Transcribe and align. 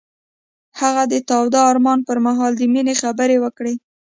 هغه 0.81 1.03
د 1.11 1.13
تاوده 1.29 1.59
آرمان 1.69 1.99
پر 2.07 2.17
مهال 2.25 2.51
د 2.57 2.61
مینې 2.73 2.93
خبرې 3.01 3.37
وکړې. 3.43 3.73